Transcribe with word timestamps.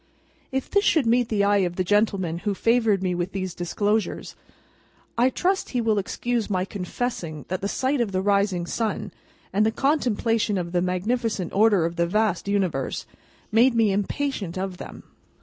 If 0.51 0.67
this 0.67 0.83
should 0.83 1.05
meet 1.05 1.29
the 1.29 1.43
eye 1.43 1.59
of 1.59 1.75
the 1.75 1.83
gentleman 1.83 2.39
who 2.39 2.55
favoured 2.55 3.03
me 3.03 3.13
with 3.13 3.33
these 3.33 3.53
disclosures, 3.53 4.35
I 5.15 5.29
trust 5.29 5.69
he 5.77 5.79
will 5.79 5.99
excuse 5.99 6.49
my 6.49 6.65
confessing 6.65 7.45
that 7.49 7.61
the 7.61 7.67
sight 7.67 8.01
of 8.01 8.11
the 8.11 8.23
rising 8.23 8.65
sun, 8.65 9.11
and 9.53 9.63
the 9.63 9.69
contemplation 9.71 10.57
of 10.57 10.71
the 10.71 10.81
magnificent 10.81 11.53
Order 11.53 11.85
of 11.85 11.97
the 11.97 12.07
vast 12.07 12.47
Universe, 12.47 13.05
made 13.51 13.75
me 13.75 13.91
impatient 13.91 14.57
of 14.57 14.77
them. 14.77 15.03